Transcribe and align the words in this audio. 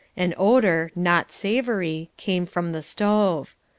An 0.17 0.33
odour, 0.35 0.91
not 0.95 1.31
savoury, 1.31 2.09
came 2.17 2.47
from 2.47 2.71
the 2.71 2.81
stove. 2.81 3.55